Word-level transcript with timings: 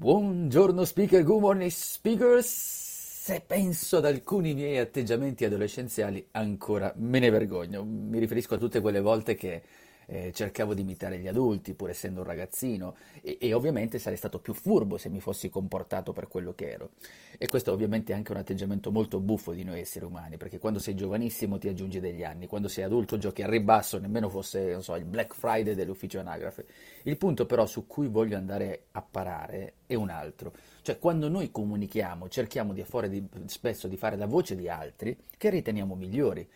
Buongiorno 0.00 0.86
speaker, 0.86 1.22
good 1.22 1.42
morning 1.42 1.70
speakers. 1.70 2.46
Se 2.46 3.42
penso 3.46 3.98
ad 3.98 4.06
alcuni 4.06 4.54
miei 4.54 4.78
atteggiamenti 4.78 5.44
adolescenziali 5.44 6.26
ancora 6.30 6.90
me 6.96 7.18
ne 7.18 7.28
vergogno. 7.28 7.84
Mi 7.84 8.18
riferisco 8.18 8.54
a 8.54 8.56
tutte 8.56 8.80
quelle 8.80 9.02
volte 9.02 9.34
che 9.34 9.62
eh, 10.10 10.32
cercavo 10.32 10.74
di 10.74 10.80
imitare 10.80 11.18
gli 11.18 11.28
adulti, 11.28 11.74
pur 11.74 11.90
essendo 11.90 12.20
un 12.20 12.26
ragazzino, 12.26 12.96
e, 13.22 13.38
e, 13.40 13.52
ovviamente 13.54 14.00
sarei 14.00 14.18
stato 14.18 14.40
più 14.40 14.52
furbo 14.52 14.98
se 14.98 15.08
mi 15.08 15.20
fossi 15.20 15.48
comportato 15.48 16.12
per 16.12 16.26
quello 16.26 16.52
che 16.52 16.68
ero. 16.68 16.90
E 17.38 17.46
questo 17.46 17.70
ovviamente 17.72 18.12
è 18.12 18.16
anche 18.16 18.32
un 18.32 18.38
atteggiamento 18.38 18.90
molto 18.90 19.20
buffo 19.20 19.52
di 19.52 19.62
noi 19.62 19.80
esseri 19.80 20.04
umani, 20.04 20.36
perché 20.36 20.58
quando 20.58 20.80
sei 20.80 20.96
giovanissimo 20.96 21.58
ti 21.58 21.68
aggiungi 21.68 22.00
degli 22.00 22.24
anni, 22.24 22.48
quando 22.48 22.66
sei 22.66 22.82
adulto 22.82 23.18
giochi 23.18 23.42
al 23.42 23.50
ribasso, 23.50 23.98
nemmeno 23.98 24.28
fosse, 24.28 24.80
so, 24.82 24.96
il 24.96 25.04
Black 25.04 25.32
Friday 25.32 25.74
dell'ufficio 25.74 26.18
anagrafe. 26.18 26.66
Il 27.04 27.16
punto 27.16 27.46
però 27.46 27.64
su 27.66 27.86
cui 27.86 28.08
voglio 28.08 28.36
andare 28.36 28.86
a 28.90 29.02
parare 29.02 29.74
è 29.86 29.94
un 29.94 30.10
altro. 30.10 30.52
Cioè, 30.82 30.98
quando 30.98 31.28
noi 31.28 31.52
comunichiamo, 31.52 32.28
cerchiamo 32.28 32.72
di 32.72 32.84
di, 33.08 33.28
spesso 33.46 33.86
di 33.86 33.96
fare 33.96 34.16
la 34.16 34.26
voce 34.26 34.56
di 34.56 34.68
altri 34.68 35.16
che 35.36 35.50
riteniamo 35.50 35.94
migliori. 35.94 36.48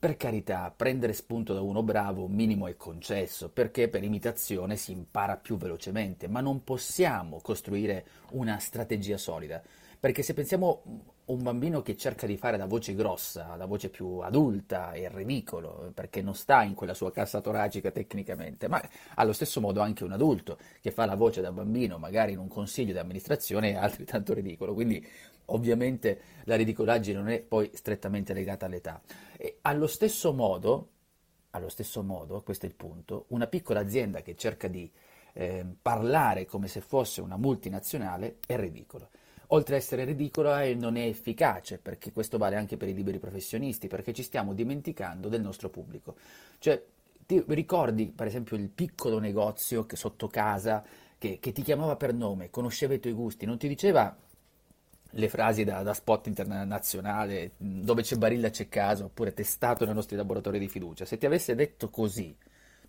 Per 0.00 0.16
carità, 0.16 0.72
prendere 0.76 1.12
spunto 1.12 1.54
da 1.54 1.60
uno 1.60 1.82
bravo 1.82 2.28
minimo 2.28 2.68
è 2.68 2.76
concesso, 2.76 3.48
perché 3.48 3.88
per 3.88 4.04
imitazione 4.04 4.76
si 4.76 4.92
impara 4.92 5.36
più 5.36 5.56
velocemente, 5.56 6.28
ma 6.28 6.40
non 6.40 6.62
possiamo 6.62 7.40
costruire 7.42 8.06
una 8.30 8.60
strategia 8.60 9.16
solida. 9.16 9.60
Perché 10.00 10.22
se 10.22 10.32
pensiamo 10.32 10.82
a 10.84 11.32
un 11.32 11.42
bambino 11.42 11.82
che 11.82 11.96
cerca 11.96 12.24
di 12.24 12.36
fare 12.36 12.56
la 12.56 12.66
voce 12.66 12.94
grossa, 12.94 13.56
la 13.56 13.66
voce 13.66 13.90
più 13.90 14.18
adulta, 14.18 14.92
è 14.92 15.10
ridicolo, 15.10 15.90
perché 15.92 16.22
non 16.22 16.36
sta 16.36 16.62
in 16.62 16.74
quella 16.74 16.94
sua 16.94 17.10
cassa 17.10 17.40
toracica 17.40 17.90
tecnicamente, 17.90 18.68
ma 18.68 18.80
allo 19.16 19.32
stesso 19.32 19.60
modo 19.60 19.80
anche 19.80 20.04
un 20.04 20.12
adulto 20.12 20.56
che 20.80 20.92
fa 20.92 21.04
la 21.04 21.16
voce 21.16 21.40
da 21.40 21.50
bambino, 21.50 21.98
magari 21.98 22.32
in 22.32 22.38
un 22.38 22.46
consiglio 22.46 22.92
di 22.92 22.98
amministrazione, 22.98 23.72
è 23.72 23.74
altrettanto 23.74 24.34
ridicolo. 24.34 24.72
Quindi 24.72 25.04
ovviamente 25.46 26.20
la 26.44 26.54
ridicolaggine 26.54 27.18
non 27.18 27.28
è 27.30 27.40
poi 27.40 27.68
strettamente 27.74 28.32
legata 28.32 28.66
all'età. 28.66 29.02
E 29.36 29.58
allo 29.62 29.88
stesso 29.88 30.32
modo, 30.32 30.90
allo 31.50 31.68
stesso 31.68 32.04
modo, 32.04 32.40
questo 32.42 32.66
è 32.66 32.68
il 32.68 32.76
punto, 32.76 33.24
una 33.30 33.48
piccola 33.48 33.80
azienda 33.80 34.22
che 34.22 34.36
cerca 34.36 34.68
di 34.68 34.88
eh, 35.32 35.66
parlare 35.82 36.44
come 36.44 36.68
se 36.68 36.80
fosse 36.80 37.20
una 37.20 37.36
multinazionale 37.36 38.36
è 38.46 38.56
ridicolo 38.56 39.10
oltre 39.48 39.76
ad 39.76 39.82
essere 39.82 40.04
ridicola 40.04 40.64
non 40.74 40.96
è 40.96 41.04
efficace, 41.04 41.78
perché 41.78 42.12
questo 42.12 42.38
vale 42.38 42.56
anche 42.56 42.76
per 42.76 42.88
i 42.88 42.94
liberi 42.94 43.18
professionisti, 43.18 43.86
perché 43.86 44.12
ci 44.12 44.22
stiamo 44.22 44.52
dimenticando 44.52 45.28
del 45.28 45.40
nostro 45.40 45.68
pubblico. 45.68 46.16
Cioè, 46.58 46.82
ti 47.26 47.42
ricordi 47.48 48.06
per 48.06 48.26
esempio 48.26 48.56
il 48.56 48.68
piccolo 48.68 49.18
negozio 49.18 49.84
che 49.84 49.96
sotto 49.96 50.28
casa 50.28 50.82
che, 51.18 51.38
che 51.40 51.52
ti 51.52 51.62
chiamava 51.62 51.96
per 51.96 52.14
nome, 52.14 52.50
conosceva 52.50 52.94
i 52.94 53.00
tuoi 53.00 53.12
gusti, 53.12 53.44
non 53.44 53.58
ti 53.58 53.68
diceva 53.68 54.16
le 55.12 55.28
frasi 55.28 55.64
da, 55.64 55.82
da, 55.82 55.94
spot 55.94 56.26
internazionale 56.26 57.52
dove 57.56 58.02
c'è 58.02 58.16
Barilla 58.16 58.50
c'è 58.50 58.68
caso 58.68 59.06
oppure 59.06 59.32
testato 59.32 59.84
nei 59.84 59.94
nostri 59.94 60.16
laboratori 60.16 60.58
di 60.58 60.68
fiducia 60.68 61.06
se 61.06 61.16
ti 61.16 61.24
avesse 61.24 61.54
detto 61.54 61.88
così 61.88 62.36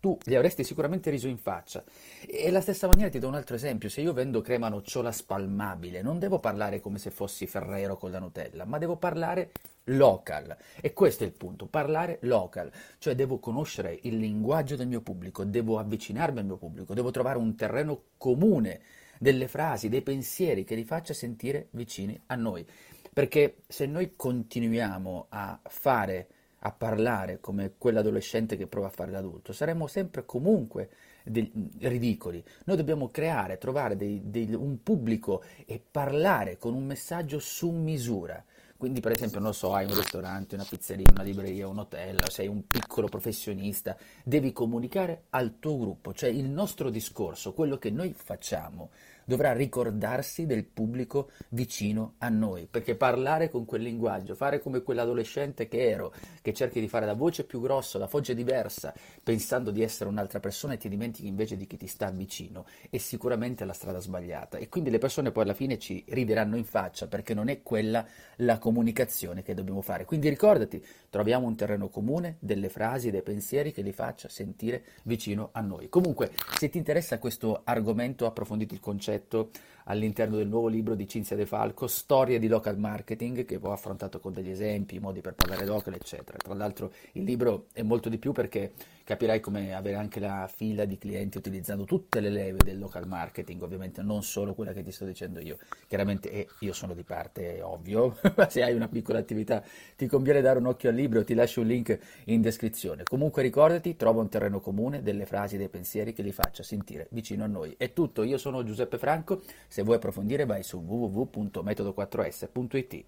tu 0.00 0.18
gli 0.22 0.34
avresti 0.34 0.64
sicuramente 0.64 1.10
riso 1.10 1.28
in 1.28 1.38
faccia. 1.38 1.82
E 2.26 2.50
la 2.50 2.60
stessa 2.60 2.86
maniera 2.86 3.10
ti 3.10 3.18
do 3.18 3.28
un 3.28 3.34
altro 3.34 3.56
esempio, 3.56 3.88
se 3.88 4.00
io 4.00 4.12
vendo 4.12 4.40
crema 4.40 4.68
nocciola 4.68 5.12
spalmabile, 5.12 6.02
non 6.02 6.18
devo 6.18 6.38
parlare 6.38 6.80
come 6.80 6.98
se 6.98 7.10
fossi 7.10 7.46
Ferrero 7.46 7.96
con 7.96 8.10
la 8.10 8.18
Nutella, 8.18 8.64
ma 8.64 8.78
devo 8.78 8.96
parlare 8.96 9.50
local. 9.84 10.56
E 10.80 10.92
questo 10.92 11.24
è 11.24 11.26
il 11.26 11.32
punto, 11.32 11.66
parlare 11.66 12.18
local, 12.22 12.70
cioè 12.98 13.14
devo 13.14 13.38
conoscere 13.38 13.98
il 14.02 14.16
linguaggio 14.18 14.76
del 14.76 14.88
mio 14.88 15.00
pubblico, 15.00 15.44
devo 15.44 15.78
avvicinarmi 15.78 16.38
al 16.38 16.46
mio 16.46 16.56
pubblico, 16.56 16.94
devo 16.94 17.10
trovare 17.10 17.38
un 17.38 17.54
terreno 17.54 18.02
comune 18.16 18.80
delle 19.18 19.48
frasi, 19.48 19.88
dei 19.88 20.02
pensieri 20.02 20.64
che 20.64 20.74
li 20.74 20.84
faccia 20.84 21.14
sentire 21.14 21.68
vicini 21.70 22.20
a 22.26 22.34
noi. 22.34 22.66
Perché 23.12 23.62
se 23.66 23.86
noi 23.86 24.12
continuiamo 24.14 25.26
a 25.30 25.58
fare 25.64 26.28
a 26.66 26.72
parlare 26.72 27.38
come 27.38 27.74
quell'adolescente 27.78 28.56
che 28.56 28.66
prova 28.66 28.88
a 28.88 28.90
fare 28.90 29.12
l'adulto, 29.12 29.52
saremo 29.52 29.86
sempre 29.86 30.24
comunque 30.24 30.88
dei, 31.22 31.50
ridicoli. 31.78 32.42
Noi 32.64 32.76
dobbiamo 32.76 33.08
creare, 33.08 33.56
trovare 33.56 33.96
dei, 33.96 34.20
dei, 34.24 34.52
un 34.52 34.82
pubblico 34.82 35.44
e 35.64 35.80
parlare 35.88 36.58
con 36.58 36.74
un 36.74 36.84
messaggio 36.84 37.38
su 37.38 37.70
misura. 37.70 38.44
Quindi, 38.76 39.00
per 39.00 39.12
esempio, 39.12 39.38
non 39.38 39.54
so, 39.54 39.72
hai 39.74 39.86
un 39.86 39.94
ristorante, 39.94 40.56
una 40.56 40.66
pizzeria, 40.68 41.06
una 41.10 41.22
libreria, 41.22 41.68
un 41.68 41.78
hotel, 41.78 42.28
sei 42.28 42.48
un 42.48 42.66
piccolo 42.66 43.06
professionista, 43.06 43.96
devi 44.24 44.52
comunicare 44.52 45.26
al 45.30 45.58
tuo 45.60 45.78
gruppo, 45.78 46.12
cioè 46.12 46.28
il 46.28 46.50
nostro 46.50 46.90
discorso, 46.90 47.54
quello 47.54 47.78
che 47.78 47.90
noi 47.90 48.12
facciamo, 48.12 48.90
dovrà 49.26 49.52
ricordarsi 49.52 50.46
del 50.46 50.64
pubblico 50.64 51.30
vicino 51.50 52.14
a 52.18 52.28
noi, 52.28 52.66
perché 52.70 52.94
parlare 52.94 53.50
con 53.50 53.64
quel 53.64 53.82
linguaggio, 53.82 54.34
fare 54.34 54.60
come 54.60 54.82
quell'adolescente 54.82 55.68
che 55.68 55.90
ero, 55.90 56.14
che 56.40 56.54
cerchi 56.54 56.80
di 56.80 56.88
fare 56.88 57.04
la 57.04 57.14
voce 57.14 57.44
più 57.44 57.60
grossa, 57.60 57.98
la 57.98 58.06
voce 58.06 58.34
diversa, 58.34 58.94
pensando 59.22 59.70
di 59.72 59.82
essere 59.82 60.08
un'altra 60.08 60.38
persona 60.38 60.74
e 60.74 60.78
ti 60.78 60.88
dimentichi 60.88 61.26
invece 61.26 61.56
di 61.56 61.66
chi 61.66 61.76
ti 61.76 61.88
sta 61.88 62.08
vicino, 62.10 62.66
è 62.88 62.98
sicuramente 62.98 63.64
la 63.64 63.72
strada 63.72 63.98
sbagliata. 63.98 64.58
E 64.58 64.68
quindi 64.68 64.90
le 64.90 64.98
persone 64.98 65.32
poi 65.32 65.42
alla 65.42 65.54
fine 65.54 65.78
ci 65.78 66.04
rideranno 66.08 66.56
in 66.56 66.64
faccia 66.64 67.08
perché 67.08 67.34
non 67.34 67.48
è 67.48 67.62
quella 67.62 68.06
la 68.36 68.58
comunicazione 68.58 69.42
che 69.42 69.54
dobbiamo 69.54 69.82
fare. 69.82 70.04
Quindi 70.04 70.28
ricordati, 70.28 70.82
troviamo 71.10 71.46
un 71.48 71.56
terreno 71.56 71.88
comune 71.88 72.36
delle 72.38 72.68
frasi, 72.68 73.10
dei 73.10 73.22
pensieri 73.22 73.72
che 73.72 73.82
li 73.82 73.92
faccia 73.92 74.28
sentire 74.28 74.84
vicino 75.02 75.48
a 75.52 75.60
noi. 75.60 75.88
Comunque, 75.88 76.30
se 76.56 76.68
ti 76.68 76.78
interessa 76.78 77.18
questo 77.18 77.62
argomento, 77.64 78.26
approfonditi 78.26 78.74
il 78.74 78.80
concetto 78.80 79.14
letto 79.16 79.50
all'interno 79.84 80.36
del 80.36 80.48
nuovo 80.48 80.68
libro 80.68 80.94
di 80.94 81.06
Cinzia 81.08 81.36
De 81.36 81.46
Falco, 81.46 81.86
Storie 81.86 82.38
di 82.38 82.48
local 82.48 82.78
marketing, 82.78 83.44
che 83.44 83.58
ho 83.60 83.72
affrontato 83.72 84.20
con 84.20 84.32
degli 84.32 84.50
esempi, 84.50 84.98
modi 84.98 85.20
per 85.20 85.34
parlare 85.34 85.64
local, 85.64 85.94
eccetera. 85.94 86.38
Tra 86.38 86.54
l'altro 86.54 86.92
il 87.12 87.22
libro 87.22 87.66
è 87.72 87.82
molto 87.82 88.08
di 88.08 88.18
più 88.18 88.32
perché 88.32 88.72
capirai 89.06 89.38
come 89.38 89.72
avere 89.72 89.94
anche 89.94 90.18
la 90.18 90.50
fila 90.52 90.84
di 90.84 90.98
clienti 90.98 91.38
utilizzando 91.38 91.84
tutte 91.84 92.18
le 92.18 92.28
leve 92.28 92.58
del 92.64 92.76
local 92.76 93.06
marketing, 93.06 93.62
ovviamente 93.62 94.02
non 94.02 94.24
solo 94.24 94.52
quella 94.52 94.72
che 94.72 94.82
ti 94.82 94.90
sto 94.90 95.04
dicendo 95.04 95.38
io. 95.38 95.58
Chiaramente 95.86 96.32
eh, 96.32 96.48
io 96.58 96.72
sono 96.72 96.92
di 96.92 97.04
parte, 97.04 97.62
ovvio, 97.62 98.18
ma 98.34 98.50
se 98.50 98.64
hai 98.64 98.74
una 98.74 98.88
piccola 98.88 99.20
attività 99.20 99.62
ti 99.94 100.08
conviene 100.08 100.40
dare 100.40 100.58
un 100.58 100.66
occhio 100.66 100.88
al 100.88 100.96
libro, 100.96 101.22
ti 101.22 101.34
lascio 101.34 101.60
un 101.60 101.68
link 101.68 101.96
in 102.24 102.40
descrizione. 102.40 103.04
Comunque 103.04 103.42
ricordati, 103.42 103.94
trova 103.94 104.22
un 104.22 104.28
terreno 104.28 104.58
comune 104.58 105.04
delle 105.04 105.24
frasi, 105.24 105.56
dei 105.56 105.68
pensieri 105.68 106.12
che 106.12 106.22
li 106.22 106.32
faccia 106.32 106.64
sentire 106.64 107.06
vicino 107.10 107.44
a 107.44 107.46
noi. 107.46 107.76
È 107.78 107.92
tutto, 107.92 108.24
io 108.24 108.38
sono 108.38 108.64
Giuseppe 108.64 108.98
Franco, 108.98 109.40
se 109.68 109.82
vuoi 109.82 109.94
approfondire 109.96 110.46
vai 110.46 110.64
su 110.64 110.78
www.metodo4s.it. 110.78 113.04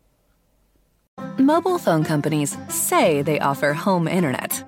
Mobile 1.39 1.79
phone 1.79 2.05
companies 2.05 2.57
say 2.69 3.25
they 3.25 3.41
offer 3.41 3.73
home 3.73 4.07
internet. 4.07 4.68